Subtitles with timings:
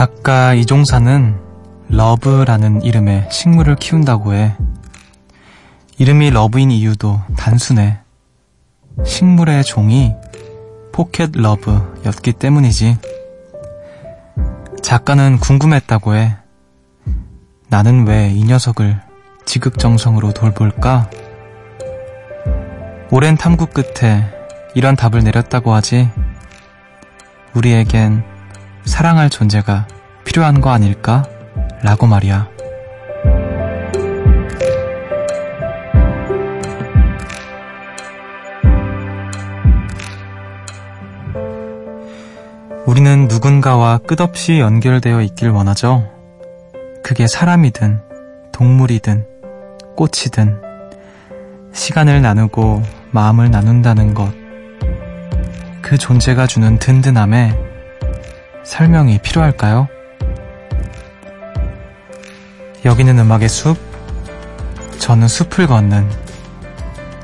[0.00, 1.38] 작가 이종산은
[1.90, 4.56] love라는 이름의 식물을 키운다고 해.
[5.98, 7.98] 이름이 love인 이유도 단순해.
[9.04, 10.14] 식물의 종이
[10.90, 12.96] pocket love였기 때문이지.
[14.82, 16.34] 작가는 궁금했다고 해.
[17.68, 19.02] 나는 왜 이 녀석을
[19.44, 21.10] 지극정성으로 돌볼까?
[23.10, 24.24] 오랜 탐구 끝에
[24.74, 26.08] 이런 답을 내렸다고 하지.
[27.52, 28.39] 우리에겐
[28.84, 29.86] 사랑할 존재가
[30.24, 31.24] 필요한 거 아닐까?
[31.82, 32.48] 라고 말이야.
[42.86, 46.08] 우리는 누군가와 끝없이 연결되어 있길 원하죠.
[47.04, 48.00] 그게 사람이든,
[48.52, 49.26] 동물이든,
[49.96, 50.60] 꽃이든,
[51.72, 54.32] 시간을 나누고 마음을 나눈다는 것.
[55.82, 57.69] 그 존재가 주는 든든함에
[58.70, 59.88] 설명이 필요할까요?
[62.84, 63.76] 여기는 음악의 숲,
[65.00, 66.08] 저는 숲을 걷는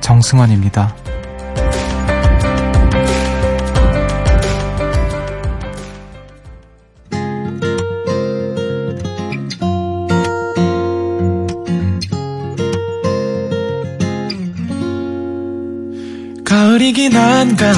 [0.00, 0.97] 정승환입니다.
[16.44, 17.72] 가을이긴 한가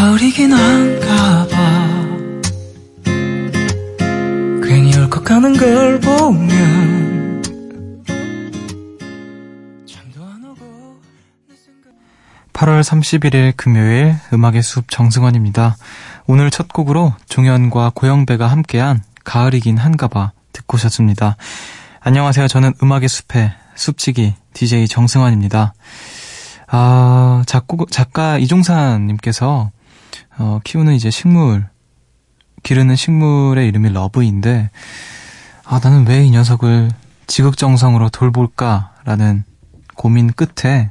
[0.00, 1.88] 가을이긴 한가 봐
[4.66, 7.42] 괜히 울컥하는 걸 보면
[9.86, 11.00] 잠도 안 오고
[11.50, 11.92] 내 생각
[12.54, 15.76] 8월 31일 금요일 음악의 숲 정승환입니다.
[16.26, 21.36] 오늘 첫 곡으로 종현과 고영배가 함께한 가을이긴 한가 봐 듣고 오셨습니다.
[22.00, 22.48] 안녕하세요.
[22.48, 25.74] 저는 음악의 숲의 숲치기 DJ 정승환입니다.
[26.68, 29.72] 아, 작곡, 작가 이종산님께서
[30.38, 31.66] 어, 키우는 이제 식물,
[32.62, 34.70] 기르는 식물의 이름이 러브인데,
[35.64, 36.90] 아, 나는 왜 이 녀석을
[37.26, 39.44] 지극정성으로 돌볼까라는
[39.94, 40.90] 고민 끝에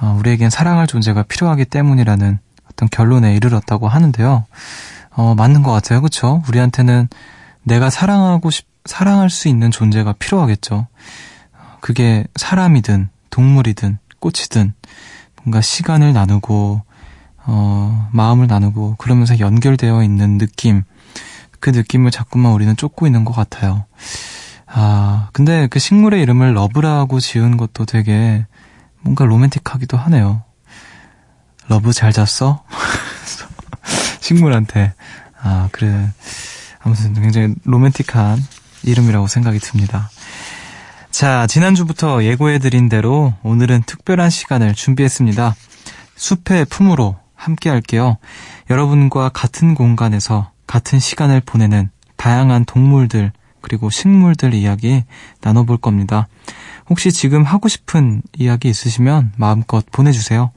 [0.00, 2.38] 어, 우리에겐 사랑할 존재가 필요하기 때문이라는
[2.70, 4.44] 어떤 결론에 이르렀다고 하는데요.
[5.10, 6.02] 어, 맞는 것 같아요.
[6.02, 6.42] 그쵸?
[6.48, 7.08] 우리한테는
[7.62, 10.86] 내가 사랑하고 싶, 사랑할 수 있는 존재가 필요하겠죠.
[11.80, 14.74] 그게 사람이든, 동물이든, 꽃이든,
[15.42, 16.82] 뭔가 시간을 나누고,
[17.46, 20.82] 어, 마음을 나누고, 그러면서 연결되어 있는 느낌,
[21.60, 23.84] 그 느낌을 자꾸만 우리는 쫓고 있는 것 같아요.
[24.66, 28.46] 아, 근데 그 식물의 이름을 love라고 지은 것도 되게
[29.00, 30.42] 뭔가 로맨틱하기도 하네요.
[31.68, 32.64] Love 잘 잤어?
[34.20, 34.94] 식물한테.
[35.40, 36.10] 아, 그래.
[36.80, 38.38] 아무튼 굉장히 로맨틱한
[38.82, 40.10] 이름이라고 생각이 듭니다.
[41.10, 45.54] 자, 지난주부터 예고해드린 대로 오늘은 특별한 시간을 준비했습니다.
[46.16, 48.16] 숲의 품으로 함께 할게요.
[48.70, 55.04] 여러분과 같은 공간에서 같은 시간을 보내는 다양한 동물들, 그리고 식물들 이야기
[55.40, 56.26] 나눠볼 겁니다.
[56.88, 60.50] 혹시 지금 하고 싶은 이야기 있으시면 마음껏 보내주세요.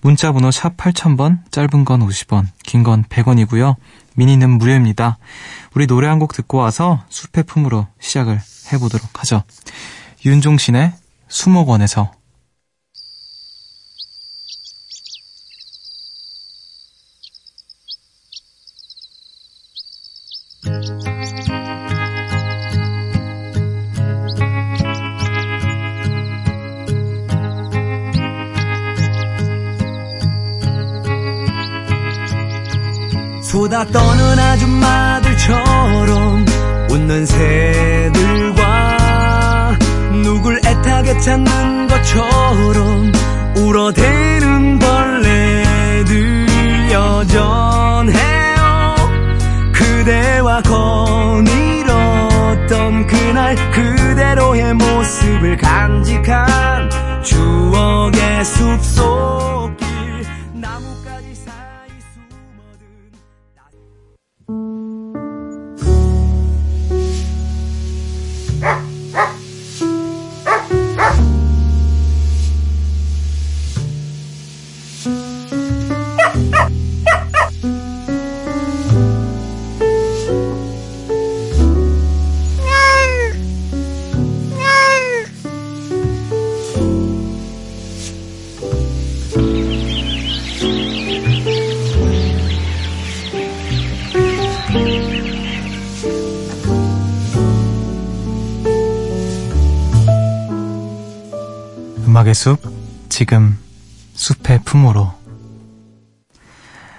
[0.00, 3.76] 문자 번호 샵 8000번, 짧은 건 50원, 긴 건 100원이고요.
[4.16, 5.18] 미니는 무료입니다.
[5.74, 8.38] 우리 노래 한 곡 듣고 와서 숲의 품으로 시작을
[8.72, 9.42] 해보도록 하죠.
[10.24, 10.92] 윤종신의
[11.28, 12.12] 수목원에서
[33.68, 36.46] 쏟아 떠는 아줌마들처럼
[36.90, 38.96] 웃는 새들과
[40.22, 43.12] 누굴 애타게 찾는 것처럼
[43.56, 46.46] 울어대는 벌레들
[46.92, 48.94] 여전해요.
[49.74, 51.86] 그대와 거닐었던
[53.06, 56.88] 그날 그대로의 모습을 간직한
[57.22, 59.67] 추억의 숲속
[102.28, 102.60] 음악의 숲,
[103.08, 103.58] 지금
[104.14, 105.14] 숲의 품으로.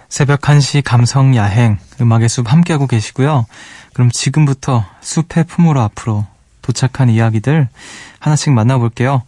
[0.07, 3.45] 새벽 1시 감성 야행, 음악의 숲 함께하고 계시고요.
[3.93, 6.25] 그럼 지금부터 숲의 품으로 앞으로
[6.63, 7.69] 도착한 이야기들
[8.17, 9.21] 하나씩 만나볼게요.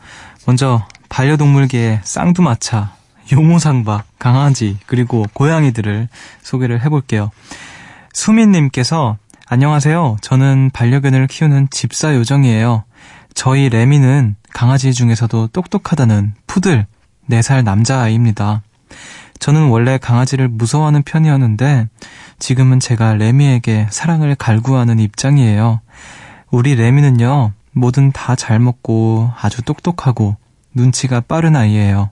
[0.48, 2.96] 먼저 반려동물계의 쌍두마차,
[3.32, 6.10] 용호상박, 강아지, 그리고 고양이들을
[6.42, 7.30] 소개를 해볼게요.
[8.14, 10.18] 수민님께서 안녕하세요.
[10.22, 12.86] 저는 반려견을 키우는 집사 요정이에요.
[13.36, 16.86] 저희 레미는 강아지 중에서도 똑똑하다는 푸들
[17.30, 18.62] 4살 남자아이입니다.
[19.40, 21.88] 저는 원래 강아지를 무서워하는 편이었는데
[22.40, 25.82] 지금은 제가 레미에게 사랑을 갈구하는 입장이에요.
[26.52, 30.36] 우리 레미는요, 뭐든 다 잘 먹고 아주 똑똑하고
[30.74, 32.12] 눈치가 빠른 아이예요.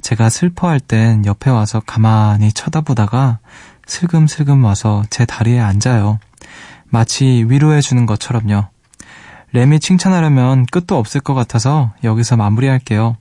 [0.00, 3.38] 제가 슬퍼할 땐 옆에 와서 가만히 쳐다보다가
[3.86, 6.18] 슬금슬금 와서 제 다리에 앉아요.
[6.86, 8.68] 마치 위로해주는 것처럼요.
[9.52, 13.16] 레미 칭찬하려면 끝도 없을 것 같아서 여기서 마무리할게요.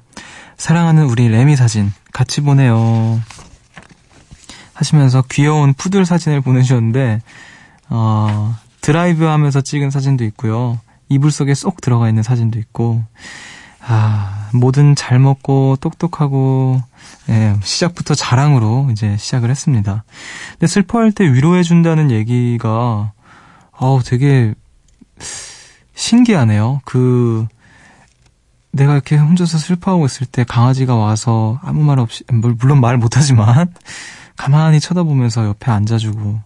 [0.57, 3.21] 사랑하는 우리 레미 사진 같이 보내요.
[4.73, 7.21] 하시면서 귀여운 푸들 사진을 보내주셨는데,
[7.89, 10.79] 어, 드라이브 하면서 찍은 사진도 있고요.
[11.09, 13.03] 이불 속에 쏙 들어가 있는 사진도 있고,
[13.81, 16.81] 아, 뭐든 잘 먹고 똑똑하고,
[17.29, 20.03] 예, 시작부터 자랑으로 이제 시작을 했습니다.
[20.51, 23.13] 근데 슬퍼할 때 위로해준다는 얘기가,
[23.71, 24.53] 어우, 되게
[25.97, 26.81] 신기하네요.
[26.85, 27.47] 그,
[28.71, 33.73] 내가 이렇게 혼자서 슬퍼하고 있을 때 강아지가 와서 아무 말 없이, 물론 말 못하지만,
[34.37, 36.39] 가만히 쳐다보면서 옆에 앉아주고,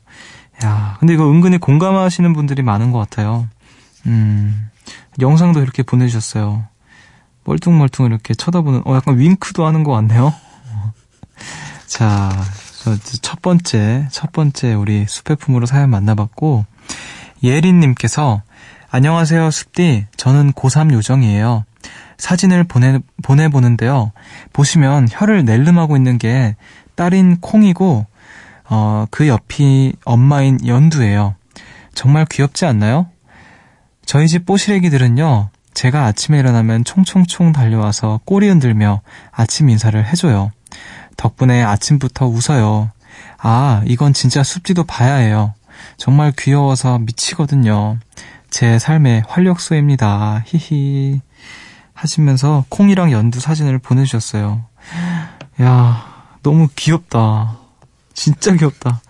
[0.64, 3.48] 야, 근데 이거 은근히 공감하시는 분들이 많은 것 같아요.
[4.06, 4.70] 음,
[5.20, 6.64] 영상도 이렇게 보내주셨어요.
[7.44, 10.34] 멀뚱멀뚱 이렇게 쳐다보는, 어, 약간 윙크도 하는 것 같네요.
[11.88, 12.32] 자,
[13.22, 16.66] 첫 번째, 첫 번째 우리 수배품으로 사연 만나봤고,
[17.44, 18.44] 예린님께서,
[18.94, 20.08] 안녕하세요, 숲디.
[20.18, 21.64] 저는 고3 요정이에요.
[22.18, 24.12] 사진을 보내, 보내보는데요.
[24.52, 26.58] 보시면 혀를 낼름하고 있는 게
[26.96, 28.06] 딸인 콩이고,
[28.70, 31.36] 어, 그 옆이 엄마인 연두예요.
[31.96, 33.08] 정말 귀엽지 않나요?
[34.06, 39.00] 저희 집 뽀시래기들은요, 제가 아침에 일어나면 총총총 달려와서 꼬리 흔들며
[39.32, 40.52] 아침 인사를 해줘요.
[41.16, 42.92] 덕분에 아침부터 웃어요.
[43.38, 45.54] 아, 이건 진짜 숲지도 봐야 해요.
[45.96, 47.98] 정말 귀여워서 미치거든요.
[48.52, 50.44] 제 삶의 활력소입니다.
[50.46, 51.22] 히히.
[51.94, 54.64] 하시면서 콩이랑 연두 사진을 보내주셨어요.
[55.62, 56.06] 야,
[56.44, 57.58] 너무 귀엽다.
[58.14, 59.02] 진짜 귀엽다.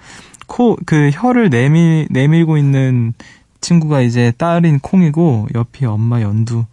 [0.46, 3.14] 코, 그 혀를 내밀, 내밀고 있는
[3.62, 6.66] 친구가 이제 딸인 콩이고, 옆이 엄마 연두.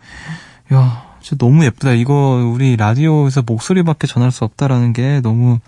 [0.72, 1.92] 야, 진짜 너무 예쁘다.
[1.92, 2.14] 이거
[2.52, 5.60] 우리 라디오에서 목소리밖에 전할 수 없다라는 게 너무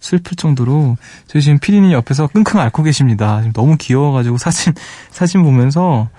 [0.00, 3.38] 슬플 정도로, 저희 지금 피디님 옆에서 끙끙 앓고 계십니다.
[3.38, 4.74] 지금 너무 귀여워가지고 사진,
[5.10, 6.10] 사진 보면서,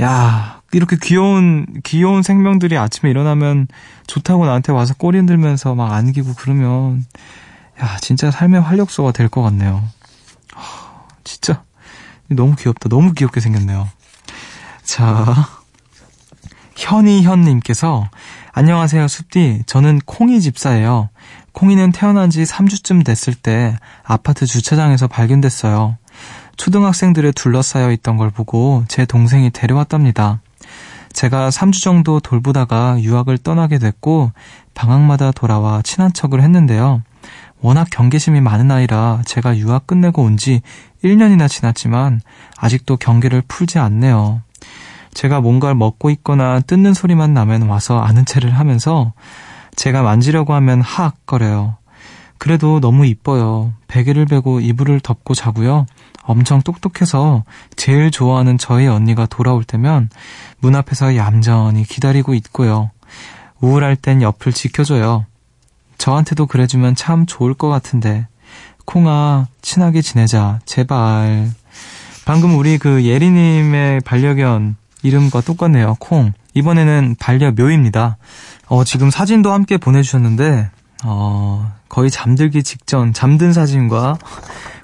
[0.00, 3.68] 야, 이렇게 귀여운, 귀여운 생명들이 아침에 일어나면
[4.06, 7.04] 좋다고 나한테 와서 꼬리 흔들면서 막 안기고 그러면,
[7.80, 9.82] 야, 진짜 삶의 활력소가 될 것 같네요.
[11.24, 11.62] 진짜,
[12.28, 12.88] 너무 귀엽다.
[12.88, 13.88] 너무 귀엽게 생겼네요.
[14.84, 15.34] 자,
[16.76, 18.08] 현이현님께서,
[18.52, 19.62] 안녕하세요, 숲디.
[19.66, 21.08] 저는 콩이 집사예요.
[21.52, 25.96] 콩이는 태어난 지 3주쯤 됐을 때 아파트 주차장에서 발견됐어요.
[26.56, 30.40] 초등학생들에 둘러싸여 있던 걸 보고 제 동생이 데려왔답니다.
[31.12, 34.32] 제가 3주 정도 돌보다가 유학을 떠나게 됐고
[34.74, 37.02] 방학마다 돌아와 친한 척을 했는데요.
[37.60, 40.60] 워낙 경계심이 많은 아이라 제가 유학 끝내고 온 지
[41.02, 42.20] 1년이나 지났지만
[42.58, 44.42] 아직도 경계를 풀지 않네요.
[45.14, 49.12] 제가 뭔가를 먹고 있거나 뜯는 소리만 나면 와서 아는 체를 하면서
[49.76, 51.76] 제가 만지려고 하면 하악 거려요.
[52.38, 53.72] 그래도 너무 이뻐요.
[53.88, 55.86] 베개를 베고 이불을 덮고 자고요.
[56.26, 57.44] 엄청 똑똑해서
[57.76, 60.10] 제일 좋아하는 저희 언니가 돌아올 때면
[60.58, 62.90] 문 앞에서 얌전히 기다리고 있고요.
[63.60, 65.24] 우울할 땐 옆을 지켜줘요.
[65.98, 68.26] 저한테도 그래주면 참 좋을 것 같은데.
[68.84, 70.60] 콩아, 친하게 지내자.
[70.66, 71.50] 제발.
[72.24, 75.96] 방금 우리 그 예리님의 반려견 이름과 똑같네요.
[76.00, 76.32] 콩.
[76.54, 78.16] 이번에는 반려묘입니다.
[78.68, 80.70] 어, 지금 사진도 함께 보내주셨는데,
[81.04, 84.18] 어, 거의 잠들기 직전, 잠든 사진과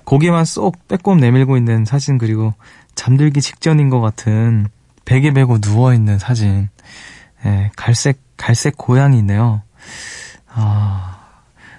[0.05, 2.55] 고개만 쏙 빼꼼 내밀고 있는 사진, 그리고
[2.95, 4.67] 잠들기 직전인 것 같은
[5.05, 6.69] 베개 베고 누워 있는 사진.
[7.45, 9.63] 예, 갈색, 갈색 고양이 있네요.
[10.49, 11.19] 아,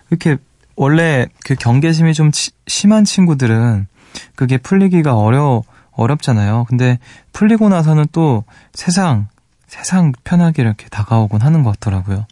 [0.10, 0.38] 이렇게,
[0.76, 3.88] 원래 그 경계심이 좀 치, 심한 친구들은
[4.36, 5.62] 그게 풀리기가 어려,
[5.92, 6.66] 어렵잖아요.
[6.68, 7.00] 근데
[7.32, 9.28] 풀리고 나서는 또 세상,
[9.68, 12.26] 세상 편하게 이렇게 다가오곤 하는 것 같더라고요.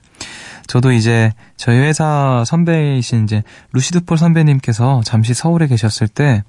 [0.71, 6.45] 저도 이제 저희 회사 선배이신 이제 루시드폴 선배님께서 잠시 서울에 계셨을 때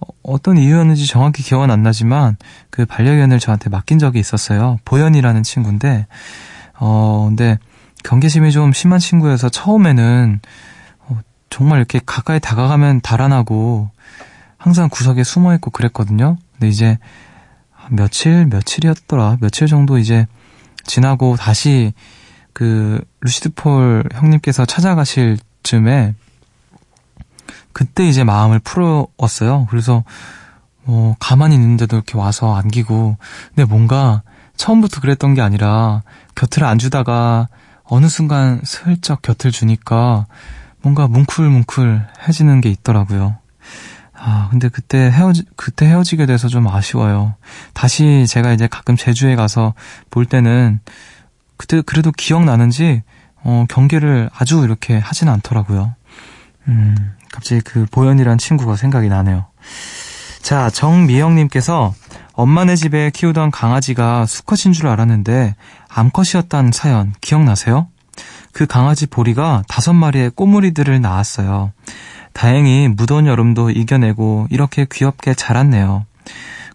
[0.00, 2.36] 어, 어떤 이유였는지 정확히 기억은 안 나지만
[2.70, 4.80] 그 반려견을 저한테 맡긴 적이 있었어요.
[4.84, 6.08] 보현이라는 친구인데
[6.80, 7.60] 어 근데
[8.02, 10.40] 경계심이 좀 심한 친구여서 처음에는
[11.06, 13.88] 어, 정말 이렇게 가까이 다가가면 달아나고
[14.56, 16.38] 항상 구석에 숨어 있고 그랬거든요.
[16.54, 16.98] 근데 이제
[17.88, 20.26] 며칠 며칠이었더라 며칠 정도 이제
[20.82, 21.92] 지나고 다시
[22.58, 26.16] 그 루시드 폴 형님께서 찾아가실 쯤에
[27.72, 29.68] 그때 이제 마음을 풀어왔어요.
[29.70, 30.02] 그래서
[30.84, 33.16] 어, 가만히 있는데도 이렇게 와서 안기고
[33.54, 34.22] 근데 뭔가
[34.56, 36.02] 처음부터 그랬던 게 아니라
[36.34, 37.46] 곁을 안 주다가
[37.84, 40.26] 어느 순간 슬쩍 곁을 주니까
[40.82, 43.36] 뭔가 뭉클뭉클해지는 게 있더라고요.
[44.14, 47.36] 아, 근데 그때 헤어지, 그때 헤어지게 돼서 좀 아쉬워요.
[47.72, 49.74] 다시 제가 이제 가끔 제주에 가서
[50.10, 50.80] 볼 때는
[51.58, 53.02] 그때 그래도 기억나는지,
[53.42, 55.94] 어, 경계를 아주 이렇게 하진 않더라고요.
[56.68, 56.96] 음,
[57.30, 59.46] 갑자기 그 보현이란 친구가 생각이 나네요.
[60.40, 61.94] 자, 정미영님께서
[62.32, 65.56] 엄마네 집에 키우던 강아지가 수컷인 줄 알았는데
[65.88, 67.88] 암컷이었다는 사연 기억나세요?
[68.52, 71.72] 그 강아지 보리가 다섯 마리의 꼬물이들을 낳았어요.
[72.32, 76.06] 다행히 무더운 여름도 이겨내고 이렇게 귀엽게 자랐네요.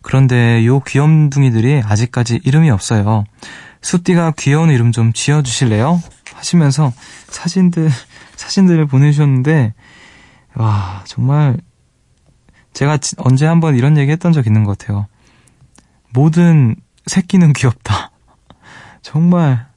[0.02, 3.24] 그런데 요 귀염둥이들이 아직까지 이름이 없어요.
[3.84, 6.02] 수띠가 귀여운 이름 좀 지어주실래요?
[6.34, 6.92] 하시면서
[7.28, 7.90] 사진들,
[8.36, 9.74] 사진들을 보내주셨는데,
[10.56, 11.58] 와, 정말,
[12.74, 15.08] 제가 언제 한번 이런 얘기 했던 적 있는 것 같아요.
[16.12, 16.76] 모든
[17.06, 18.12] 새끼는 귀엽다.
[19.04, 19.68] 정말,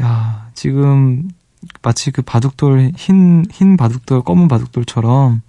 [0.00, 1.28] 야, 지금
[1.82, 5.42] 마치 그 바둑돌 흰 흰 바둑돌 검은 바둑돌처럼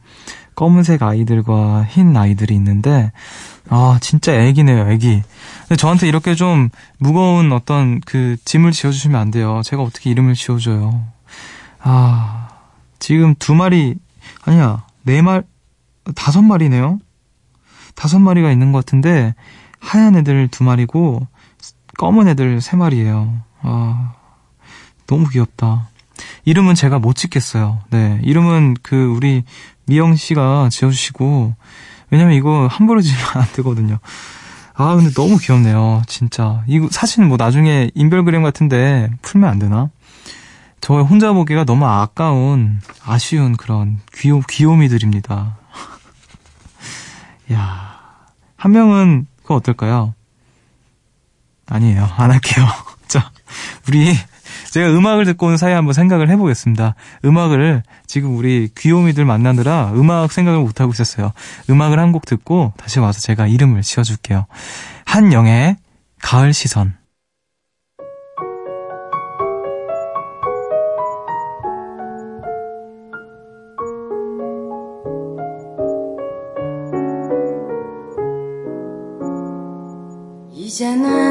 [0.55, 3.11] 검은색 아이들과 흰 아이들이 있는데
[3.69, 5.21] 아 진짜 애기네요 애기.
[5.61, 9.61] 근데 저한테 이렇게 좀 무거운 어떤 그 짐을 지어주시면 안 돼요.
[9.63, 11.03] 제가 어떻게 이름을 지어줘요?
[11.81, 12.49] 아
[12.99, 13.95] 지금 두 마리
[14.43, 15.43] 아니야 네 말
[16.15, 16.99] 다섯 마리네요?
[17.95, 19.35] 다섯 마리가 있는 것 같은데
[19.79, 21.27] 하얀 애들 두 마리고
[21.97, 23.41] 검은 애들 세 마리예요.
[23.61, 24.13] 아
[25.07, 25.89] 너무 귀엽다.
[26.45, 27.79] 이름은 제가 못 짓겠어요.
[27.89, 28.19] 네.
[28.23, 29.43] 이름은 그 우리
[29.89, 31.53] 미영 씨가 지어주시고,
[32.11, 33.99] 왜냐면 이거 함부로 지으면 안 되거든요.
[34.75, 36.03] 아, 근데 너무 귀엽네요.
[36.07, 36.63] 진짜.
[36.67, 39.89] 이거 사실 뭐 나중에 인별그램 같은데 풀면 안 되나?
[40.79, 45.57] 저 혼자 보기가 너무 아까운, 아쉬운 그런 귀요, 귀요미들입니다.
[47.51, 47.89] 야
[48.59, 50.13] 한 명은 그거 어떨까요?
[51.65, 52.03] 아니에요.
[52.17, 52.67] 안 할게요.
[53.07, 53.31] 자,
[53.87, 54.13] 우리
[54.71, 56.95] 제가 음악을 듣고 온 사이에 한번 생각을 해보겠습니다.
[57.25, 61.31] 음악을 지금 우리 귀요미들 만나느라 음악 생각을 못하고 있었어요.
[61.69, 64.47] 음악을 한 곡 듣고 다시 와서 제가 이름을 지어줄게요.
[65.05, 65.77] 한영의
[66.21, 66.95] 가을 시선.
[80.53, 81.28] 이제는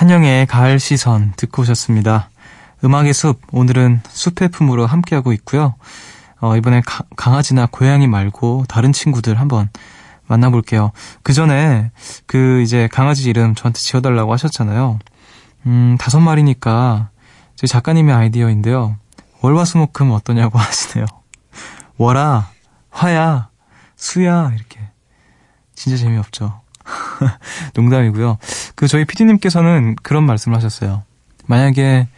[0.00, 2.28] 한영의 가을 시선 듣고 오셨습니다.
[2.84, 5.74] 음악의 숲, 오늘은 숲의 품으로 함께하고 있고요.
[6.38, 9.70] 어, 이번에 가- 강아지나 고양이 말고 다른 친구들 한번
[10.26, 10.92] 만나볼게요.
[11.22, 11.92] 그 전에
[12.26, 14.98] 그 이제 강아지 이름 저한테 지어달라고 하셨잖아요.
[15.64, 17.08] 음, 다섯 마리니까
[17.54, 18.96] 저희 작가님의 아이디어인데요.
[19.40, 21.06] 월화수목금 어떠냐고 하시네요.
[21.96, 22.50] 월아,
[22.90, 23.48] 화야,
[23.96, 24.78] 수야 이렇게
[25.74, 26.60] 진짜 재미없죠.
[27.74, 28.38] 농담이고요.
[28.74, 31.02] 그 저희 PD님께서는 그런 말씀을 하셨어요.
[31.46, 32.08] 만약에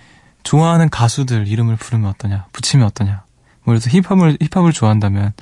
[0.43, 3.23] 좋아하는 가수들 이름을 부르면 어떠냐, 붙이면 어떠냐.
[3.64, 5.33] 뭐 그래서 힙합을 힙합을 좋아한다면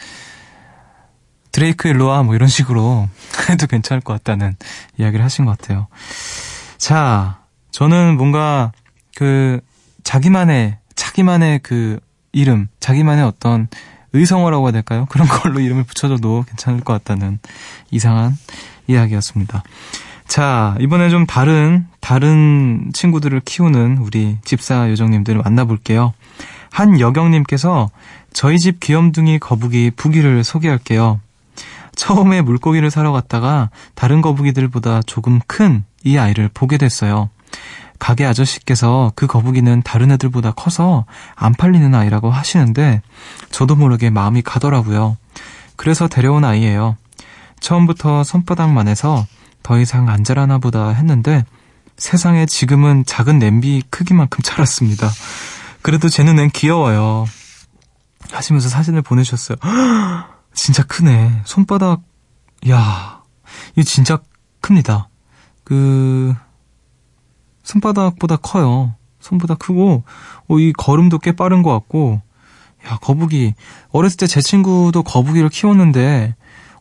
[1.52, 3.08] 드레이크 일로와 뭐 이런 식으로
[3.48, 4.56] 해도 괜찮을 것 같다는
[4.98, 5.86] 이야기를 하신 것 같아요.
[6.76, 7.38] 자,
[7.70, 8.72] 저는 뭔가
[9.14, 9.60] 그
[10.02, 12.00] 자기만의 자기만의 그
[12.32, 13.68] 이름, 자기만의 어떤
[14.12, 15.06] 의성어라고 해야 될까요?
[15.08, 17.38] 그런 걸로 이름을 붙여줘도 괜찮을 것 같다는
[17.90, 18.36] 이상한
[18.86, 19.62] 이야기였습니다.
[20.26, 26.14] 자, 이번에 좀 다른, 다른 친구들을 키우는 우리 집사 요정님들을 만나볼게요.
[26.70, 27.90] 한여경님께서
[28.32, 31.20] 저희 집 귀염둥이 거북이 부기를 소개할게요.
[31.94, 37.28] 처음에 물고기를 사러 갔다가 다른 거북이들보다 조금 큰 이 아이를 보게 됐어요.
[37.98, 43.02] 가게 아저씨께서 그 거북이는 다른 애들보다 커서 안 팔리는 아이라고 하시는데
[43.50, 45.16] 저도 모르게 마음이 가더라고요.
[45.74, 46.96] 그래서 데려온 아이예요.
[47.60, 49.26] 처음부터 손바닥만 해서
[49.62, 51.44] 더 이상 안 자라나 보다 했는데
[51.96, 55.08] 세상에 지금은 작은 냄비 크기만큼 자랐습니다.
[55.82, 57.26] 그래도 제 눈엔 귀여워요.
[58.30, 59.56] 하시면서 사진을 보내주셨어요.
[60.52, 61.42] 진짜 크네.
[61.44, 62.02] 손바닥,
[62.68, 63.22] 야,
[63.74, 64.18] 이거 진짜
[64.60, 65.08] 큽니다.
[65.64, 66.34] 그,
[67.62, 68.94] 손바닥보다 커요.
[69.20, 70.04] 손보다 크고,
[70.48, 72.20] 어, 이 걸음도 꽤 빠른 것 같고,
[72.86, 73.54] 야, 거북이.
[73.90, 76.34] 어렸을 때 제 친구도 거북이를 키웠는데,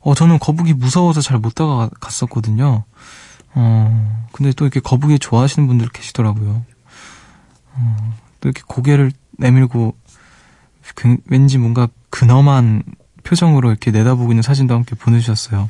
[0.05, 2.83] 어, 저는 거북이 무서워서 잘 못 다가갔었거든요.
[3.55, 6.63] 어, 근데 또 이렇게 거북이 좋아하시는 분들 계시더라고요.
[7.73, 9.95] 어, 또 이렇게 고개를 내밀고,
[10.93, 12.83] 그, 왠지 뭔가 근엄한
[13.23, 15.69] 표정으로 이렇게 내다보고 있는 사진도 함께 보내주셨어요.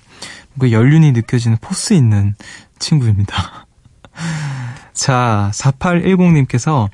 [0.53, 2.35] 뭔가 연륜이 느껴지는 포스 있는
[2.77, 3.65] 친구입니다.
[4.93, 6.89] 자, 4810님께서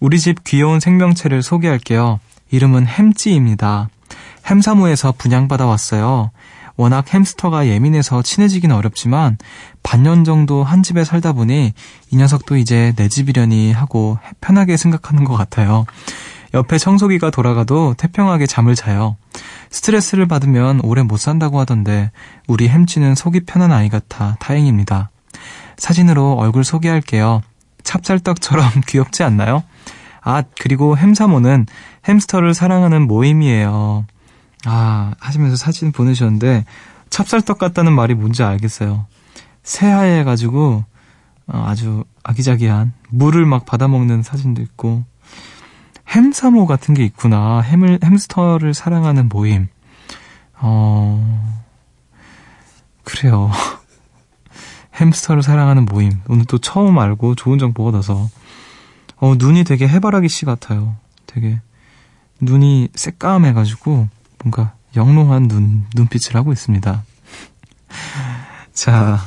[0.00, 2.18] 우리 집 귀여운 생명체를 소개할게요.
[2.50, 3.88] 이름은 햄찌입니다.
[4.46, 6.32] 햄사무에서 분양받아 왔어요.
[6.76, 9.38] 워낙 햄스터가 예민해서 친해지긴 어렵지만
[9.82, 11.72] 반년 정도 한 집에 살다 보니
[12.10, 15.86] 이 녀석도 이제 내 집이려니 하고 편하게 생각하는 것 같아요.
[16.54, 19.16] 옆에 청소기가 돌아가도 태평하게 잠을 자요.
[19.70, 22.10] 스트레스를 받으면 오래 못 산다고 하던데
[22.48, 25.10] 우리 햄찌는 속이 편한 아이 같아 다행입니다.
[25.76, 27.42] 사진으로 얼굴 소개할게요.
[27.84, 29.62] 찹쌀떡처럼 귀엽지 않나요?
[30.22, 31.66] 아, 그리고 햄사모는
[32.06, 34.04] 햄스터를 사랑하는 모임이에요.
[34.66, 36.64] 아, 하시면서 사진 보내셨는데,
[37.10, 39.06] 찹쌀떡 같다는 말이 뭔지 알겠어요.
[39.62, 40.84] 새하얘 가지고,
[41.46, 45.04] 어, 아주 아기자기한, 물을 막 받아먹는 사진도 있고,
[46.08, 47.60] 햄사모 같은 게 있구나.
[47.60, 49.68] 햄을, 햄스터를 사랑하는 모임.
[50.58, 51.62] 어,
[53.04, 53.50] 그래요.
[55.00, 56.20] 햄스터를 사랑하는 모임.
[56.28, 58.28] 오늘 또 처음 알고 좋은 정보 얻어서.
[59.16, 60.96] 어, 눈이 되게 해바라기 씨 같아요.
[61.26, 61.60] 되게,
[62.40, 64.08] 눈이 새까매가지고,
[64.42, 67.02] 뭔가 영롱한 눈, 눈빛을 하고 있습니다.
[68.72, 69.20] 자,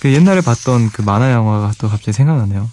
[0.00, 2.68] 그 옛날에 봤던 그 만화 영화가 또 갑자기 생각나네요.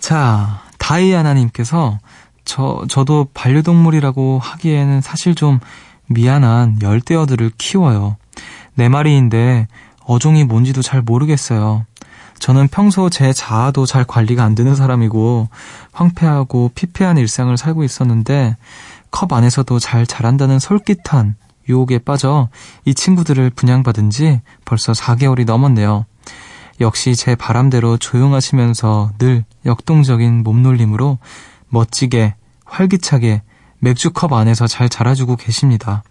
[0.00, 1.98] 자, 다이아나님께서
[2.44, 5.60] 저, 저도 반려동물이라고 하기에는 사실 좀
[6.06, 8.16] 미안한 열대어들을 키워요.
[8.74, 9.68] 네 마리인데
[10.04, 11.86] 어종이 뭔지도 잘 모르겠어요.
[12.38, 15.48] 저는 평소 제 자아도 잘 관리가 안 되는 사람이고
[15.92, 18.56] 황폐하고 피폐한 일상을 살고 있었는데
[19.12, 21.36] 컵 안에서도 잘 자란다는 솔깃한
[21.68, 22.48] 유혹에 빠져
[22.84, 26.06] 이 친구들을 분양받은 지 벌써 4개월이 넘었네요.
[26.80, 31.18] 역시 제 바람대로 조용하시면서 늘 역동적인 몸놀림으로
[31.68, 33.42] 멋지게 활기차게
[33.78, 36.02] 맥주컵 안에서 잘 자라주고 계십니다.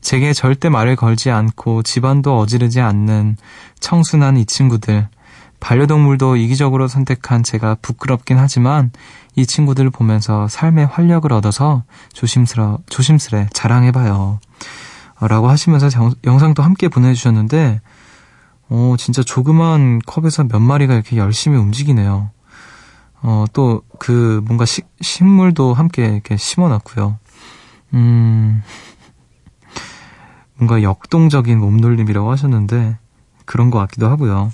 [0.00, 3.36] 제게 절대 말을 걸지 않고 집안도 어지르지 않는
[3.80, 5.08] 청순한 이 친구들.
[5.58, 8.92] 반려동물도 이기적으로 선택한 제가 부끄럽긴 하지만
[9.36, 14.40] 이 친구들을 보면서 삶의 활력을 얻어서 조심스러, 조심스레 자랑해봐요.
[15.20, 17.80] 라고 하시면서 정, 영상도 함께 보내주셨는데,
[18.68, 22.30] 어, 진짜 조그만 컵에서 몇 마리가 이렇게 열심히 움직이네요.
[23.22, 27.18] 어, 또, 그, 뭔가 시, 식물도 함께 이렇게 심어 놨고요.
[27.94, 28.62] 음,
[30.56, 32.98] 뭔가 역동적인 몸놀림이라고 하셨는데,
[33.44, 34.52] 그런 것 같기도 하고요.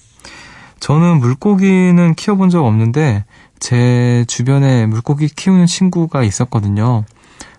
[0.80, 3.24] 저는 물고기는 키워본 적 없는데,
[3.62, 7.04] 제 주변에 물고기 키우는 친구가 있었거든요.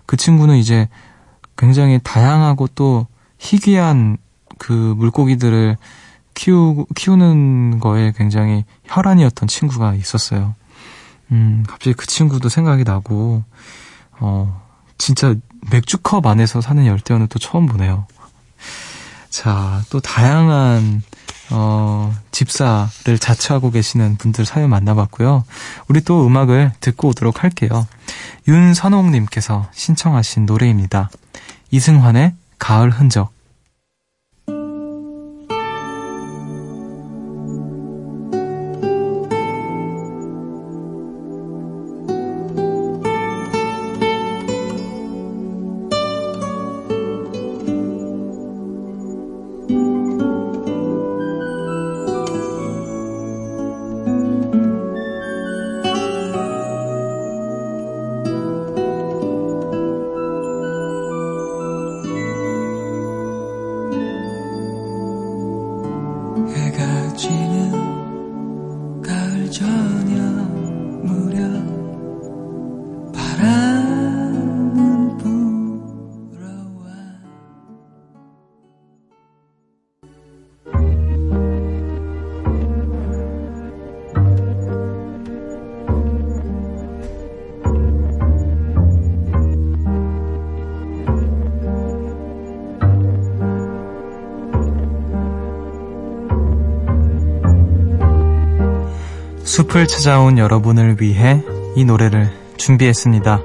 [0.04, 0.86] 그 친구는 이제
[1.56, 3.06] 굉장히 다양하고 또
[3.38, 4.18] 희귀한
[4.58, 5.78] 그 물고기들을
[6.34, 10.54] 키우, 키우는 거에 굉장히 혈안이었던 친구가 있었어요.
[11.32, 13.42] 음, 갑자기 그 친구도 생각이 나고,
[14.20, 14.62] 어,
[14.98, 15.34] 진짜
[15.70, 18.06] 맥주컵 안에서 사는 열대어는 또 처음 보네요.
[19.30, 21.02] 자, 또 다양한
[21.50, 25.44] 어, 집사를 자처하고 계시는 분들 사연 만나봤고요.
[25.88, 27.86] 우리 또 음악을 듣고 오도록 할게요.
[28.48, 31.10] 윤선홍님께서 신청하신 노래입니다.
[31.70, 33.32] 이승환의 가을 흔적.
[99.54, 101.40] 숲을 찾아온 여러분을 위해
[101.76, 103.40] 이 노래를 준비했습니다.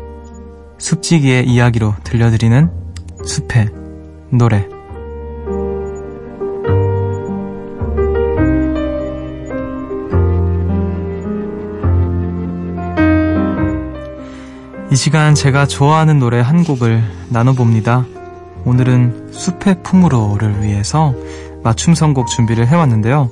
[0.80, 2.72] 숲지기의 이야기로 들려드리는
[3.24, 3.70] 숲의
[4.32, 4.68] 노래.
[14.92, 18.08] 이 시간 제가 좋아하는 노래 한 곡을 나눠봅니다.
[18.66, 21.14] 오늘은 숲의 품으로를 위해서
[21.64, 23.30] 맞춤 선곡 준비를 해왔는데요.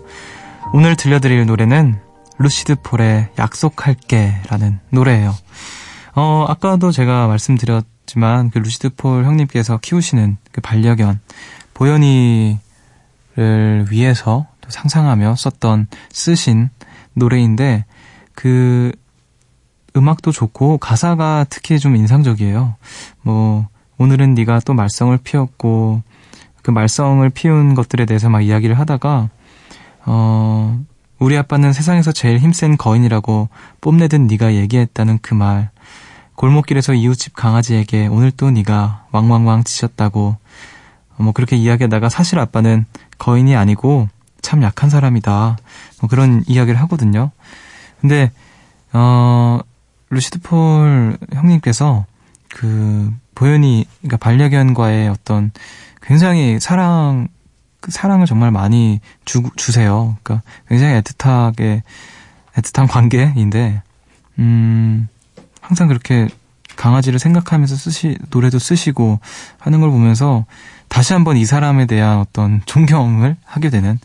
[0.73, 2.05] 오늘 들려드릴 노래는
[2.39, 5.35] 루시드 폴의 약속할게 라는 노래예요.
[6.15, 11.19] 어, 아까도 제가 말씀드렸지만 그 루시드 폴 형님께서 키우시는 그 반려견
[11.73, 12.59] 보현이를
[13.89, 16.69] 위해서 상상하며 썼던 쓰신
[17.13, 17.85] 노래인데
[18.33, 18.91] 그
[19.95, 22.75] 음악도 좋고 가사가 특히 좀 인상적이에요.
[23.21, 26.03] 뭐 오늘은 네가 또 말썽을 피웠고
[26.61, 29.29] 그 말썽을 피운 것들에 대해서 막 이야기를 하다가
[30.05, 30.79] 어
[31.19, 33.49] 우리 아빠는 세상에서 제일 힘센 거인이라고
[33.81, 35.69] 뽐내든 네가 얘기했다는 그 말.
[36.35, 40.37] 골목길에서 이웃집 강아지에게 오늘 또 네가 왕왕왕 치셨다고
[41.17, 42.85] 뭐 그렇게 이야기하다가 사실 아빠는
[43.17, 44.07] 거인이 아니고
[44.41, 45.57] 참 약한 사람이다.
[45.99, 47.31] 뭐 그런 이야기를 하거든요.
[47.99, 48.31] 근데
[48.93, 49.59] 어
[50.09, 52.05] 루시드 폴 형님께서
[52.49, 55.51] 그 보현이 그러니까 반려견과의 어떤
[56.03, 57.27] 굉장히 사랑
[57.79, 60.17] 그 사랑을 정말 많이 주, 주세요.
[60.23, 61.81] 그러니까 굉장히 애틋하게
[62.55, 63.81] 애틋한 관계인데
[64.39, 65.07] 음
[65.61, 66.27] 항상 그렇게
[66.75, 69.19] 강아지를 생각하면서 쓰시 노래도 쓰시고
[69.59, 70.45] 하는 걸 보면서
[70.87, 73.99] 다시 한번 이 사람에 대한 어떤 존경을 하게 되는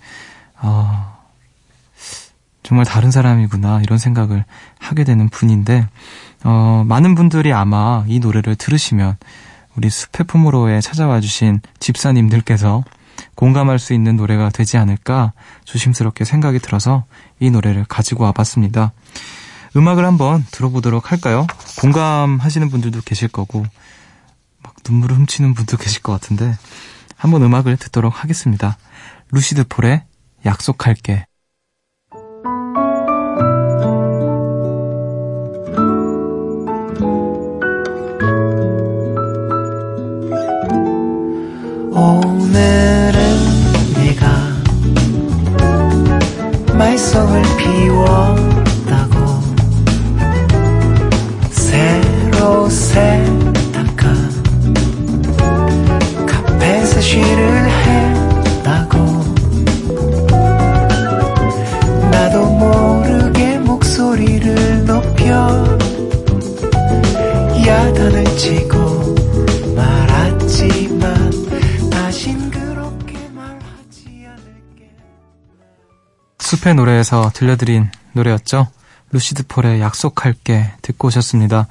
[0.57, 1.13] 아
[2.63, 4.45] 정말 다른 사람이구나 이런 생각을
[4.79, 5.87] 하게 되는 분인데
[6.45, 9.17] 어, 많은 분들이 아마 이 노래를 들으시면
[9.77, 12.85] 우리 숲의 품으로에 찾아와 주신 집사님들께서
[13.35, 15.33] 공감할 수 있는 노래가 되지 않을까
[15.65, 17.05] 조심스럽게 생각이 들어서
[17.41, 18.93] 이 노래를 가지고 와봤습니다.
[19.77, 21.47] 음악을 한번 들어보도록 할까요?
[21.81, 23.65] 공감하시는 분들도 계실 거고
[24.63, 26.57] 막 눈물을 훔치는 분도 계실 것 같은데
[27.17, 28.77] 한번 음악을 듣도록 하겠습니다.
[29.31, 30.03] 루시드 폴의
[30.45, 31.25] 약속할게.
[77.13, 78.69] 노래에서 들려드린 노래였죠.
[79.11, 81.67] 루시드 폴의 약속할게 듣고 오셨습니다.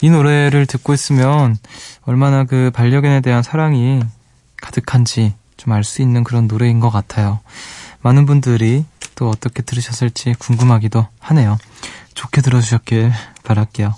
[0.00, 1.56] 이 노래를 듣고 있으면
[2.02, 4.02] 얼마나 그 반려견에 대한 사랑이
[4.60, 7.38] 가득한지 좀 알 수 있는 그런 노래인 것 같아요.
[8.00, 11.56] 많은 분들이 또 어떻게 들으셨을지 궁금하기도 하네요.
[12.14, 13.12] 좋게 들어주셨길
[13.44, 13.94] 바랄게요.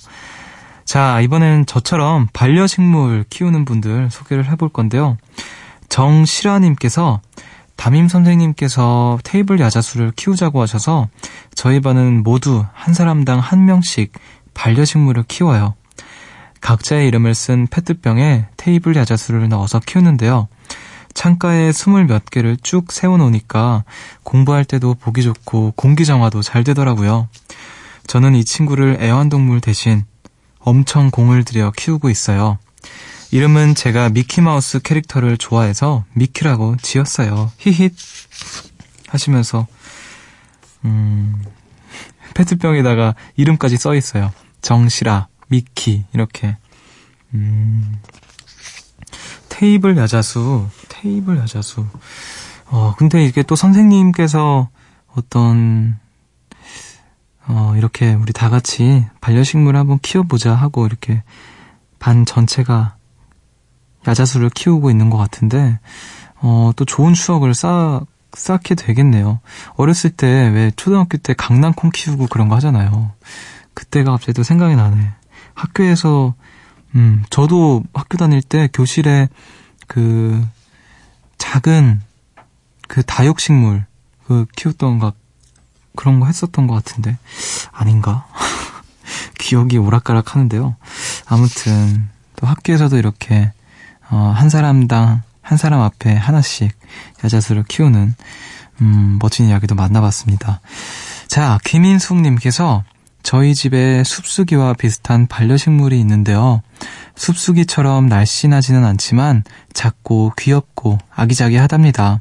[0.84, 5.16] 자, 이번엔 저처럼 반려식물 키우는 분들 소개를 해볼 건데요.
[5.88, 7.22] 정실아님께서
[7.84, 11.08] 담임 선생님께서 테이블 야자수를 키우자고 하셔서
[11.54, 14.10] 저희 반은 모두 한 사람당 한 명씩
[14.54, 15.74] 반려식물을 키워요.
[16.62, 20.48] 각자의 이름을 쓴 페트병에 테이블 야자수를 넣어서 키우는데요.
[21.12, 23.84] 창가에 스물 몇 개를 쭉 세워놓으니까
[24.22, 27.28] 공부할 때도 보기 좋고 공기 정화도 잘 되더라고요.
[28.06, 30.04] 저는 이 친구를 애완동물 대신
[30.58, 32.56] 엄청 공을 들여 키우고 있어요.
[33.34, 37.50] 이름은 제가 미키마우스 캐릭터를 좋아해서 미키라고 지었어요.
[37.58, 37.92] 히힛
[39.08, 39.66] 하시면서
[40.84, 41.44] 음
[42.34, 44.30] 페트병에다가 이름까지 써 있어요.
[44.62, 46.56] 정실아, 미키 이렇게
[47.32, 48.00] 음
[49.48, 51.84] 테이블 야자수, 테이블 야자수.
[52.66, 54.68] 어 근데 이게 또 선생님께서
[55.08, 55.98] 어떤
[57.48, 61.24] 어 이렇게 우리 다 같이 반려식물 한번 키워보자 하고 이렇게
[61.98, 62.94] 반 전체가
[64.06, 65.78] 야자수를 키우고 있는 것 같은데,
[66.36, 68.02] 어, 또 좋은 추억을 쌓,
[68.34, 69.40] 쌓게 되겠네요.
[69.76, 73.12] 어렸을 때 왜 초등학교 때 강낭콩 키우고 그런 거 하잖아요.
[73.74, 75.12] 그때가 갑자기 또 생각이 나네.
[75.54, 76.34] 학교에서,
[76.96, 79.28] 음, 저도 학교 다닐 때 교실에
[79.86, 80.44] 그
[81.38, 82.00] 작은
[82.88, 83.86] 그 다육식물
[84.26, 85.14] 그 키웠던 것,
[85.96, 87.18] 그런 거 했었던 것 같은데,
[87.72, 88.26] 아닌가?
[89.38, 90.76] 기억이 오락가락 하는데요.
[91.26, 93.52] 아무튼, 또 학교에서도 이렇게
[94.10, 96.72] 어, 한 사람당 한 사람 앞에 하나씩
[97.22, 98.14] 야자수를 키우는
[98.80, 100.60] 음, 멋진 이야기도 만나봤습니다.
[101.28, 102.84] 자, 김인숙님께서
[103.22, 106.62] 저희 집에 숲수기와 비슷한 반려식물이 있는데요.
[107.16, 112.20] 숲수기처럼 날씬하지는 않지만 작고 귀엽고 아기자기하답니다.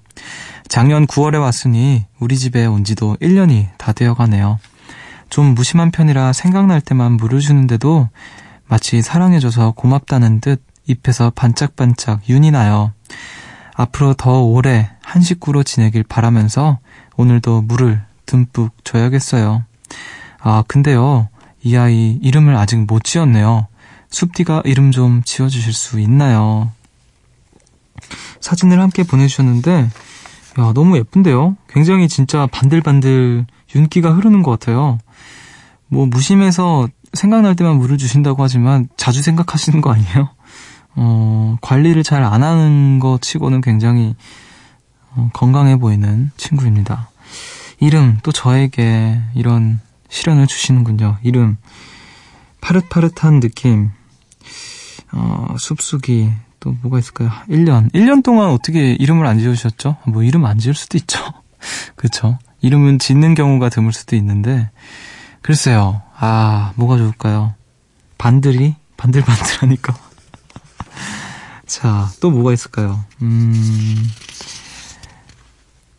[0.70, 4.60] 작년 9월에 왔으니 우리 집에 온 지도 1년이 다 되어 가네요.
[5.30, 8.08] 좀 무심한 편이라 생각날 때만 물을 주는데도
[8.68, 12.94] 마치 사랑해줘서 고맙다는 듯 잎에서 반짝반짝 윤이 나요.
[13.76, 16.80] 앞으로 더 오래 한 식구로 지내길 바라면서
[17.16, 19.64] 오늘도 물을 듬뿍 줘야겠어요.
[20.40, 21.30] 아, 근데요.
[21.62, 23.68] 이 아이 이름을 아직 못 지었네요.
[24.10, 26.72] 숲디가 이름 좀 지어주실 수 있나요?
[28.42, 29.90] 사진을 함께 보내주셨는데,
[30.60, 31.58] 야, 너무 예쁜데요?
[31.70, 35.00] 굉장히 진짜 반들반들 윤기가 흐르는 것 같아요.
[35.88, 40.30] 뭐, 무심해서 생각날 때만 물을 주신다고 하지만 자주 생각하시는 거 아니에요?
[40.96, 44.16] 어, 관리를 잘 안 하는 것 치고는 굉장히
[45.16, 47.10] 어, 건강해 보이는 친구입니다.
[47.80, 49.80] 이름, 또 저에게 이런
[50.10, 51.18] 시련을 주시는군요.
[51.24, 51.58] 이름,
[52.62, 53.92] 파릇파릇한 느낌,
[55.12, 57.30] 어, 숲수기, 또 뭐가 있을까요?
[57.50, 57.92] 1년.
[57.92, 59.98] 1년 동안 어떻게 이름을 안 지으셨죠?
[60.06, 61.20] 뭐 이름 안 지을 수도 있죠.
[61.96, 62.38] 그쵸?
[62.62, 64.70] 이름은 짓는 경우가 드물 수도 있는데,
[65.42, 66.02] 글쎄요.
[66.18, 67.54] 아, 뭐가 좋을까요?
[68.18, 68.76] 반들이?
[68.96, 69.94] 반들반들하니까.
[71.74, 73.04] 자, 또 뭐가 있을까요?
[73.24, 74.08] 음,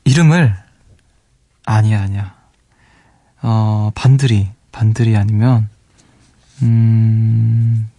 [0.05, 0.55] 이름을,
[1.67, 2.33] 아니야, 아니야.
[3.43, 5.69] 어, 반들이, 반들이 아니면,
[6.63, 7.91] 음,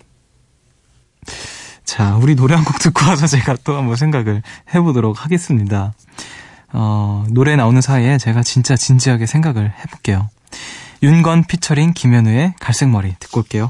[1.84, 4.42] 자, 우리 노래 한 곡 듣고 와서 제가 또 한번 생각을
[4.74, 5.94] 해보도록 하겠습니다.
[6.72, 10.30] 어, 노래 나오는 사이에 제가 진짜 진지하게 생각을 해볼게요.
[11.04, 13.70] 윤건 피처링 김현우의 갈색머리 듣고 올게요.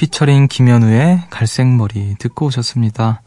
[0.00, 3.20] 피처링 김현우의 갈색머리 듣고 오셨습니다.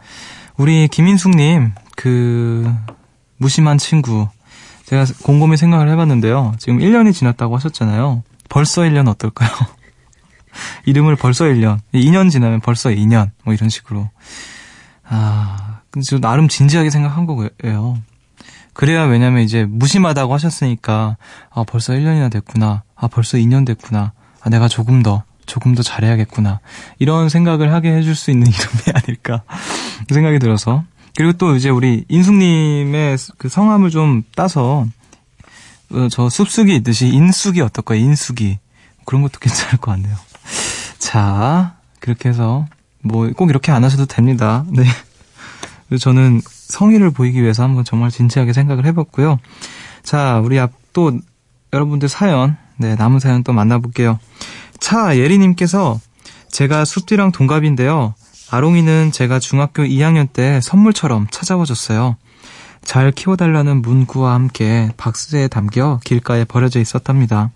[0.57, 2.73] 우리 김인숙님, 그,
[3.37, 4.27] 무심한 친구.
[4.85, 6.55] 제가 곰곰이 생각을 해봤는데요.
[6.57, 8.23] 지금 1년이 지났다고 하셨잖아요.
[8.49, 9.51] 벌써 1년 어떨까요?
[10.87, 11.77] 이름을 벌써 1년.
[11.93, 13.29] 2년 지나면 벌써 2년.
[13.43, 14.09] 뭐 이런 식으로.
[15.03, 17.99] 아, 근데 저 나름 진지하게 생각한 거예요.
[18.73, 21.17] 그래야 왜냐면 이제 무심하다고 하셨으니까,
[21.51, 22.81] 아, 벌써 1년이나 됐구나.
[22.95, 24.13] 아, 벌써 2년 됐구나.
[24.41, 26.59] 아, 내가 조금 더, 조금 더 잘해야겠구나.
[26.99, 29.43] 이런 생각을 하게 해줄 수 있는 이름이 아닐까.
[30.09, 30.83] 생각이 들어서.
[31.15, 34.85] 그리고 또 이제 우리 인숙님의 그 성함을 좀 따서,
[35.91, 37.99] 어, 저 숲숙이 있듯이 인숙이 어떨까요?
[37.99, 38.59] 인숙이.
[39.05, 40.15] 그런 것도 괜찮을 것 같네요.
[40.97, 42.65] 자, 그렇게 해서,
[43.01, 44.65] 뭐, 꼭 이렇게 안 하셔도 됩니다.
[44.69, 44.83] 네.
[45.99, 49.39] 저는 성의를 보이기 위해서 한번 정말 진지하게 생각을 해봤고요.
[50.03, 51.11] 자, 우리 앞 또
[51.73, 54.19] 여러분들 사연, 네, 남은 사연 또 만나볼게요.
[54.83, 55.97] 차 예리님께서
[56.49, 58.15] 제가 숲디랑 동갑인데요.
[58.51, 62.17] 아롱이는 제가 중학교 2학년 때 선물처럼 찾아와 줬어요.
[62.83, 67.49] 잘 키워달라는 문구와 함께 박스에 담겨 길가에 버려져 있었답니다.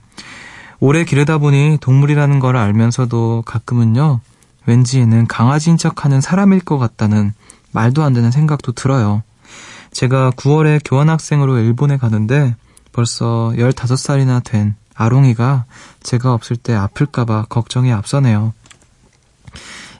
[0.80, 4.22] 오래 기르다 보니 동물이라는 걸 알면서도 가끔은요,
[4.66, 7.34] 왠지 얘는 강아지인 척 하는 사람일 것 같다는
[7.74, 9.22] 말도 안 되는 생각도 들어요.
[9.92, 12.56] 제가 9월에 교환학생으로 일본에 가는데
[12.94, 15.66] 벌써 15살이나 된 아롱이가
[16.02, 18.54] 제가 없을 때 아플까봐 걱정이 앞서네요.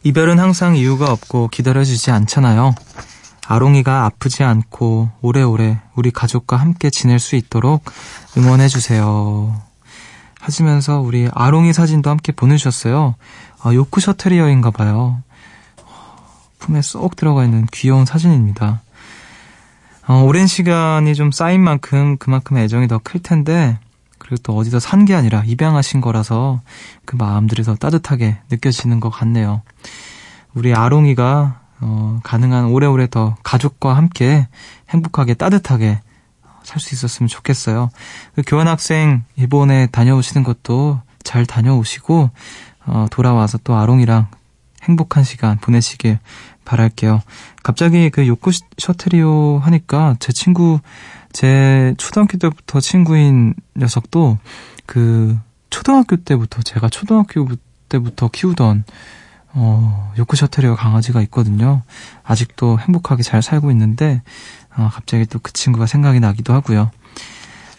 [0.04, 2.74] 이별은 항상 이유가 없고 기다려주지 않잖아요.
[3.48, 7.84] 아롱이가 아프지 않고 오래오래 우리 가족과 함께 지낼 수 있도록
[8.38, 9.62] 응원해주세요.
[10.40, 13.16] 하시면서 우리 아롱이 사진도 함께 보내주셨어요.
[13.64, 15.22] 아, 요크 셔 테리어인가 봐요.
[16.60, 18.82] 품에 쏙 들어가 있는 귀여운 사진입니다.
[20.08, 23.78] 어, 오랜 시간이 좀 쌓인 만큼 그만큼 애정이 더 클 텐데
[24.28, 26.60] 그리고 또 어디서 산 게 아니라 입양하신 거라서
[27.06, 29.62] 그 마음들이 더 따뜻하게 느껴지는 것 같네요.
[30.54, 34.48] 우리 아롱이가 어, 가능한 오래오래 더 가족과 함께
[34.90, 36.02] 행복하게 따뜻하게
[36.64, 37.90] 살 수 있었으면 좋겠어요.
[38.36, 42.30] 그 교환학생 일본에 다녀오시는 것도 잘 다녀오시고
[42.88, 44.28] 어, 돌아와서 또 아롱이랑
[44.84, 46.20] 행복한 시간 보내시길
[46.66, 47.22] 바랄게요.
[47.64, 50.82] 갑자기 그 요코 셔트리오 하니까 제 친구
[51.38, 54.40] 제 초등학교 때부터 친구인 녀석도
[54.88, 55.38] 그
[55.70, 57.48] 초등학교 때부터 제가 초등학교
[57.90, 58.84] 때부터 키우던
[59.54, 61.84] 어, 요크셔 테리어 강아지가 있거든요.
[62.24, 64.24] 아직도 행복하게 잘 살고 있는데
[64.76, 66.90] 어, 갑자기 또 그 친구가 생각이 나기도 하고요.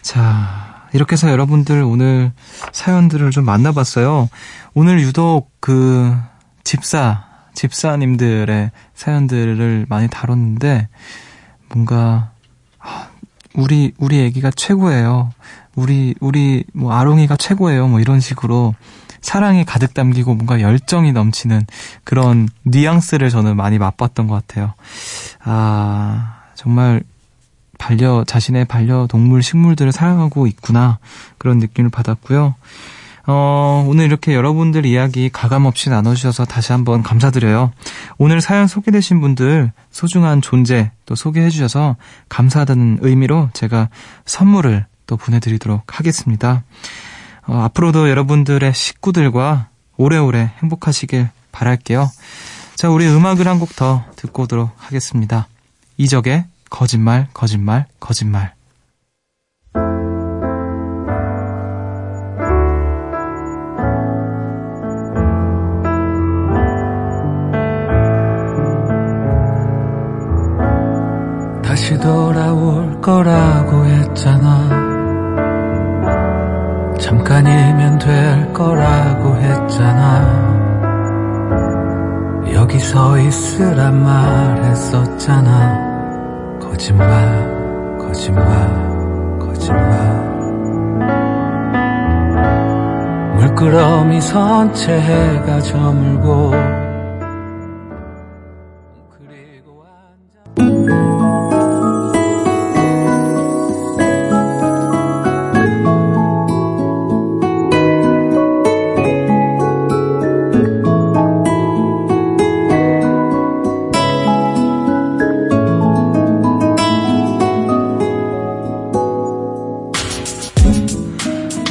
[0.01, 2.31] 자, 이렇게 해서 여러분들 오늘
[2.71, 4.29] 사연들을 좀 만나봤어요.
[4.73, 6.15] 오늘 유독 그
[6.63, 10.87] 집사, 집사님들의 사연들을 많이 다뤘는데
[11.67, 12.31] 뭔가
[12.79, 13.09] 아,
[13.55, 15.31] 우리 우리 애기가 최고예요.
[15.75, 17.87] 우리 우리 뭐 아롱이가 최고예요.
[17.87, 18.75] 뭐 이런 식으로
[19.21, 21.65] 사랑이 가득 담기고 뭔가 열정이 넘치는
[22.03, 24.73] 그런 뉘앙스를 저는 많이 맛봤던 것 같아요.
[25.43, 27.03] 아 정말
[27.77, 30.99] 반려 자신의 반려동물 식물들을 사랑하고 있구나
[31.37, 32.55] 그런 느낌을 받았고요.
[33.27, 37.71] 어, 오늘 이렇게 여러분들 이야기 가감 없이 나눠주셔서 다시 한번 감사드려요.
[38.17, 41.95] 오늘 사연 소개되신 분들 소중한 존재 또 소개해주셔서
[42.29, 43.89] 감사하다는 의미로 제가
[44.25, 46.63] 선물을 또 보내드리도록 하겠습니다.
[47.47, 52.09] 어, 앞으로도 여러분들의 식구들과 오래오래 행복하시길 바랄게요.
[52.75, 55.47] 자, 우리 음악을 한 곡 더 듣고 오도록 하겠습니다.
[55.97, 58.58] 이적의 거짓말, 거짓말, 거짓말.
[94.69, 96.51] 선체 해가 저물고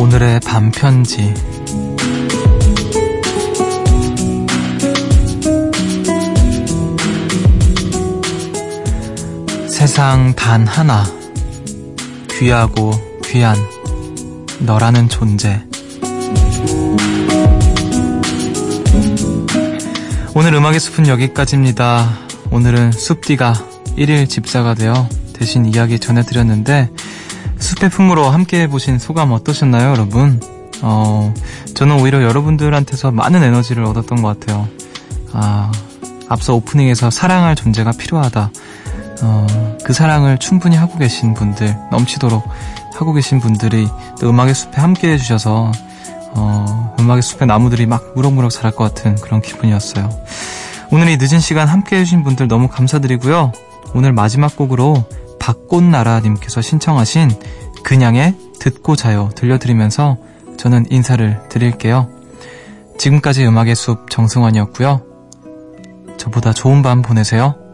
[0.00, 1.32] 오늘의 밤 편지.
[9.88, 11.02] 세상 단 하나.
[12.38, 12.92] 귀하고
[13.24, 13.56] 귀한
[14.58, 15.64] 너라는 존재.
[20.34, 22.06] 오늘 음악의 숲은 여기까지입니다.
[22.50, 23.54] 오늘은 숲디가
[23.96, 26.90] 1일 집사가 되어 대신 이야기 전해드렸는데
[27.58, 30.38] 숲의 풍으로 함께 해보신 소감 어떠셨나요, 여러분?
[30.82, 31.32] 어,
[31.72, 34.68] 저는 오히려 여러분들한테서 많은 에너지를 얻었던 것 같아요.
[35.32, 35.72] 아,
[36.28, 38.50] 앞서 오프닝에서 사랑할 존재가 필요하다.
[39.22, 42.44] 어, 그 사랑을 충분히 하고 계신 분들, 넘치도록
[42.94, 43.88] 하고 계신 분들이
[44.20, 45.72] 또 음악의 숲에 함께 해주셔서,
[46.34, 50.08] 어, 음악의 숲에 나무들이 막 무럭무럭 자랄 것 같은 그런 기분이었어요.
[50.90, 53.52] 오늘 이 늦은 시간 함께 해주신 분들 너무 감사드리고요.
[53.94, 55.04] 오늘 마지막 곡으로
[55.38, 57.30] 박꽃나라님께서 신청하신
[57.82, 60.16] 그냥의 듣고 자요 들려드리면서
[60.56, 62.08] 저는 인사를 드릴게요.
[62.98, 65.02] 지금까지 음악의 숲 정승환이었고요.
[66.16, 67.67] 저보다 좋은 밤 보내세요.